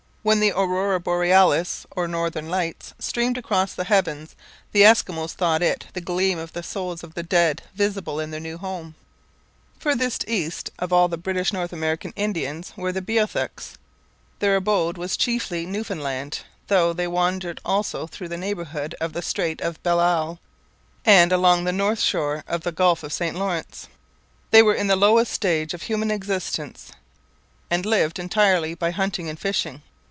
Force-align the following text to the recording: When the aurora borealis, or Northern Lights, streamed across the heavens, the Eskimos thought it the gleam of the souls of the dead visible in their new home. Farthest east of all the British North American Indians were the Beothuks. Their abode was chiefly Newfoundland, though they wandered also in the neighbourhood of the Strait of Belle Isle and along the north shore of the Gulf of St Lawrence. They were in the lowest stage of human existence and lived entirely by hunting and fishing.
When 0.23 0.39
the 0.39 0.51
aurora 0.51 0.99
borealis, 0.99 1.87
or 1.89 2.07
Northern 2.07 2.47
Lights, 2.47 2.93
streamed 2.99 3.39
across 3.39 3.73
the 3.73 3.85
heavens, 3.85 4.35
the 4.71 4.83
Eskimos 4.83 5.31
thought 5.31 5.63
it 5.63 5.87
the 5.93 5.99
gleam 5.99 6.37
of 6.37 6.53
the 6.53 6.61
souls 6.61 7.03
of 7.03 7.15
the 7.15 7.23
dead 7.23 7.63
visible 7.73 8.19
in 8.19 8.29
their 8.29 8.39
new 8.39 8.59
home. 8.59 8.93
Farthest 9.79 10.23
east 10.27 10.69
of 10.77 10.93
all 10.93 11.07
the 11.07 11.17
British 11.17 11.51
North 11.51 11.73
American 11.73 12.13
Indians 12.15 12.71
were 12.77 12.91
the 12.91 13.01
Beothuks. 13.01 13.77
Their 14.37 14.57
abode 14.57 14.95
was 14.95 15.17
chiefly 15.17 15.65
Newfoundland, 15.65 16.41
though 16.67 16.93
they 16.93 17.07
wandered 17.07 17.59
also 17.65 18.07
in 18.07 18.29
the 18.29 18.37
neighbourhood 18.37 18.93
of 19.01 19.13
the 19.13 19.23
Strait 19.23 19.59
of 19.61 19.81
Belle 19.81 19.99
Isle 19.99 20.39
and 21.03 21.31
along 21.31 21.63
the 21.63 21.73
north 21.73 21.99
shore 21.99 22.43
of 22.47 22.61
the 22.61 22.71
Gulf 22.71 23.01
of 23.01 23.11
St 23.11 23.35
Lawrence. 23.35 23.87
They 24.51 24.61
were 24.61 24.75
in 24.75 24.85
the 24.85 24.95
lowest 24.95 25.31
stage 25.33 25.73
of 25.73 25.81
human 25.81 26.11
existence 26.11 26.91
and 27.71 27.87
lived 27.87 28.19
entirely 28.19 28.75
by 28.75 28.91
hunting 28.91 29.27
and 29.27 29.39
fishing. 29.39 29.81